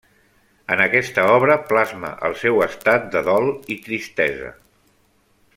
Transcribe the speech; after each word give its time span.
En 0.75 0.79
aquesta 0.85 1.25
obra 1.33 1.57
plasma 1.73 2.11
el 2.29 2.37
seu 2.45 2.65
estat 2.69 3.07
de 3.17 3.25
dol 3.31 3.53
i 3.77 3.81
tristesa. 3.89 4.55